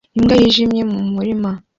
Imbwa 0.17 0.33
yijimye 0.41 0.81
mu 0.91 0.99
murima 1.13 1.49